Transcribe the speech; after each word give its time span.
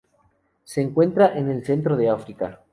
Se 0.63 0.81
encuentra 0.81 1.37
en 1.37 1.51
el 1.51 1.63
centro 1.63 1.95
de 1.95 2.09
África. 2.09 2.61